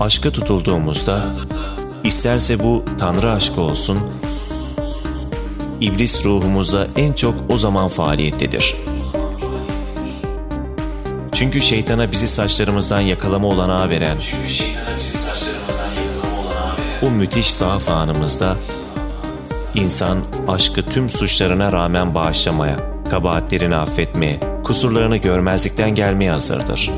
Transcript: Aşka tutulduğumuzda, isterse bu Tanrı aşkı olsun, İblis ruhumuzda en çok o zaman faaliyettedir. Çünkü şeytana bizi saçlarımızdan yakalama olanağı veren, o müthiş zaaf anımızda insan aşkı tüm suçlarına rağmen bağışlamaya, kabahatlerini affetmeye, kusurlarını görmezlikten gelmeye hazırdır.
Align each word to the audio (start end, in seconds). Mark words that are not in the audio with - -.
Aşka 0.00 0.30
tutulduğumuzda, 0.30 1.26
isterse 2.04 2.58
bu 2.58 2.84
Tanrı 2.98 3.30
aşkı 3.30 3.60
olsun, 3.60 3.98
İblis 5.80 6.24
ruhumuzda 6.24 6.86
en 6.96 7.12
çok 7.12 7.34
o 7.48 7.58
zaman 7.58 7.88
faaliyettedir. 7.88 8.74
Çünkü 11.38 11.60
şeytana 11.60 12.12
bizi 12.12 12.28
saçlarımızdan 12.28 13.00
yakalama 13.00 13.48
olanağı 13.48 13.90
veren, 13.90 14.16
o 17.02 17.10
müthiş 17.10 17.54
zaaf 17.54 17.88
anımızda 17.88 18.56
insan 19.74 20.18
aşkı 20.48 20.82
tüm 20.82 21.08
suçlarına 21.08 21.72
rağmen 21.72 22.14
bağışlamaya, 22.14 22.76
kabahatlerini 23.10 23.76
affetmeye, 23.76 24.40
kusurlarını 24.64 25.16
görmezlikten 25.16 25.94
gelmeye 25.94 26.30
hazırdır. 26.30 26.90